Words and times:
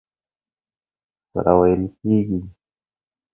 سره 1.31 1.53
وېل 1.59 1.83
کېږي. 1.99 2.39